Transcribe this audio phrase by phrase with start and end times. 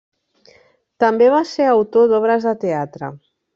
[1.03, 3.15] També va ser autor d'obres de teatre.